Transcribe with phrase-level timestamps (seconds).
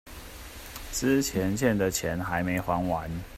[0.91, 3.23] 之前欠的錢還沒還完